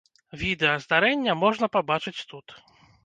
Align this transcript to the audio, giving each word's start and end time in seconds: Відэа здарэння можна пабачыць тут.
Відэа 0.43 0.71
здарэння 0.85 1.35
можна 1.43 1.65
пабачыць 1.77 2.19
тут. 2.33 2.47